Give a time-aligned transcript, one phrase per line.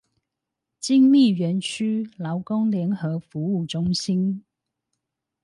[0.79, 4.43] 精密園區勞工聯合服務中心